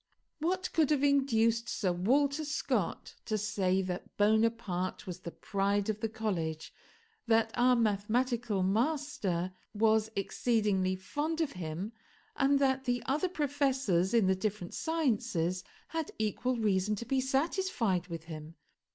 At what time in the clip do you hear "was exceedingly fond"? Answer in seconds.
9.75-11.39